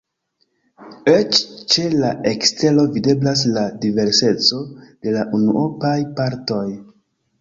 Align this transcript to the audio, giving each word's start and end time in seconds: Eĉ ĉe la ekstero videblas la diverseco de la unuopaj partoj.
Eĉ 1.11 1.41
ĉe 1.73 1.83
la 2.03 2.09
ekstero 2.31 2.85
videblas 2.97 3.43
la 3.59 3.67
diverseco 3.85 4.63
de 4.87 5.15
la 5.19 5.27
unuopaj 5.41 5.97
partoj. 6.23 6.65